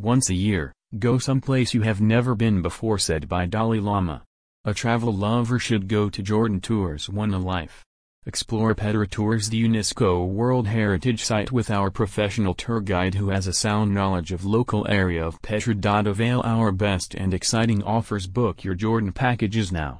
Once 0.00 0.30
a 0.30 0.34
year, 0.34 0.72
go 1.00 1.18
someplace 1.18 1.74
you 1.74 1.82
have 1.82 2.00
never 2.00 2.36
been 2.36 2.62
before 2.62 2.98
said 3.00 3.28
by 3.28 3.44
Dalai 3.44 3.80
Lama. 3.80 4.22
A 4.64 4.72
travel 4.72 5.12
lover 5.12 5.58
should 5.58 5.88
go 5.88 6.08
to 6.08 6.22
Jordan 6.22 6.60
Tours 6.60 7.08
One 7.08 7.34
a 7.34 7.38
Life. 7.38 7.84
Explore 8.24 8.76
Petra 8.76 9.08
Tours 9.08 9.48
the 9.48 9.60
UNESCO 9.60 10.24
World 10.24 10.68
Heritage 10.68 11.24
Site 11.24 11.50
with 11.50 11.68
our 11.68 11.90
professional 11.90 12.54
tour 12.54 12.80
guide 12.80 13.16
who 13.16 13.30
has 13.30 13.48
a 13.48 13.52
sound 13.52 13.92
knowledge 13.92 14.30
of 14.30 14.44
local 14.44 14.86
area 14.88 15.26
of 15.26 15.42
Petra. 15.42 15.74
Avail 16.06 16.42
our 16.44 16.70
best 16.70 17.16
and 17.16 17.34
exciting 17.34 17.82
offers 17.82 18.28
book 18.28 18.62
your 18.62 18.76
Jordan 18.76 19.10
packages 19.10 19.72
now. 19.72 19.96